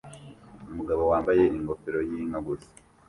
Umugabo 0.71 1.01
wambaye 1.11 1.43
ingofero 1.57 1.99
yinka 2.09 2.39
gusa 2.47 2.71